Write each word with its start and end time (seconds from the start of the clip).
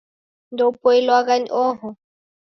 Ndeupoilwagha 0.53 1.35
ni 1.39 1.47
oho 1.65 1.87